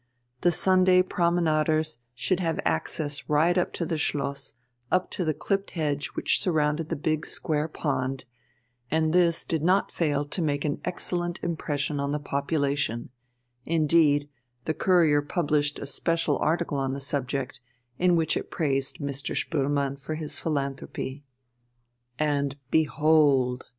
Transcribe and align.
The 0.41 0.49
Sunday 0.51 1.03
promenaders 1.03 1.99
should 2.15 2.39
have 2.39 2.59
access 2.65 3.29
right 3.29 3.55
up 3.55 3.71
to 3.73 3.85
the 3.85 3.99
Schloss, 3.99 4.55
up 4.91 5.11
to 5.11 5.23
the 5.23 5.33
clipped 5.35 5.69
hedge 5.77 6.07
which 6.15 6.39
surrounded 6.39 6.89
the 6.89 6.95
big 6.95 7.23
square 7.23 7.67
pond 7.67 8.25
and 8.89 9.13
this 9.13 9.45
did 9.45 9.61
not 9.61 9.91
fail 9.91 10.25
to 10.25 10.41
make 10.41 10.65
an 10.65 10.81
excellent 10.83 11.39
impression 11.43 11.99
on 11.99 12.11
the 12.13 12.19
population; 12.19 13.11
indeed, 13.63 14.27
the 14.65 14.73
Courier 14.73 15.21
published 15.21 15.77
a 15.77 15.85
special 15.85 16.39
article 16.39 16.79
on 16.79 16.93
the 16.93 16.99
subject, 16.99 17.59
in 17.99 18.15
which 18.15 18.35
it 18.35 18.49
praised 18.49 18.97
Mr. 18.97 19.35
Spoelmann 19.37 19.97
for 19.99 20.15
his 20.15 20.39
philanthropy. 20.39 21.23
And 22.17 22.57
behold! 22.71 23.65